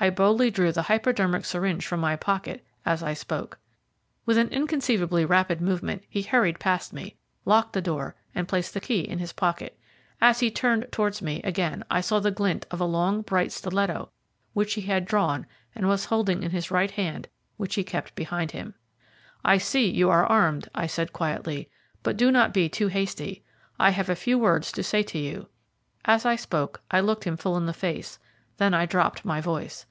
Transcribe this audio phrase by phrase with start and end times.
[0.00, 3.60] I boldly drew the hypodermic syringe from my pocket as I spoke.
[4.26, 7.14] With an inconceivably rapid movement he hurried past me,
[7.44, 9.78] locked the door, and placed the key in his pocket.
[10.20, 14.10] As he turned towards me again I saw the glint of a long, bright stiletto
[14.54, 18.50] which he had drawn and was holding in his right hand, which he kept behind
[18.50, 18.74] him.
[19.44, 21.70] "I see you are armed," I said quietly,
[22.02, 23.44] "but do not be too hasty.
[23.78, 25.46] I have a few words to say to you."
[26.04, 28.18] As I spoke I looked him full in the face,
[28.56, 29.86] then I dropped my voice.